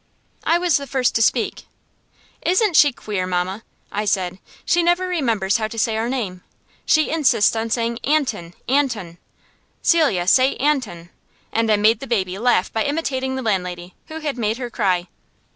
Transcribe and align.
I 0.45 0.57
was 0.57 0.77
the 0.77 0.87
first 0.87 1.13
to 1.13 1.21
speak. 1.21 1.65
"Isn't 2.41 2.75
she 2.75 2.91
queer, 2.91 3.27
mamma!" 3.27 3.61
I 3.91 4.05
said. 4.05 4.39
"She 4.65 4.81
never 4.81 5.07
remembers 5.07 5.57
how 5.57 5.67
to 5.67 5.77
say 5.77 5.95
our 5.95 6.09
name. 6.09 6.41
She 6.87 7.11
insists 7.11 7.55
on 7.55 7.69
saying 7.69 7.99
Anton 8.03 8.55
Anton. 8.67 9.19
Celia, 9.83 10.25
say 10.25 10.55
Anton." 10.55 11.11
And 11.53 11.71
I 11.71 11.75
made 11.77 11.99
the 11.99 12.07
baby 12.07 12.39
laugh 12.39 12.73
by 12.73 12.83
imitating 12.83 13.35
the 13.35 13.43
landlady, 13.43 13.93
who 14.07 14.21
had 14.21 14.39
made 14.39 14.57
her 14.57 14.71
cry. 14.71 15.07